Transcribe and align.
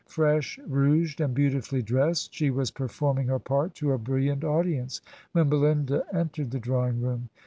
"Fresh 0.07 0.57
rouged, 0.67 1.21
and 1.21 1.31
beautifully 1.35 1.83
dressed, 1.83 2.33
she 2.33 2.49
was 2.49 2.71
performing 2.71 3.27
her 3.27 3.37
part 3.37 3.75
to 3.75 3.91
a 3.91 3.99
brilliant 3.99 4.43
audience, 4.43 4.99
when 5.31 5.47
BeUnda 5.47 6.05
entered 6.11 6.49
the 6.49 6.57
drawing 6.59 7.03
room. 7.03 7.29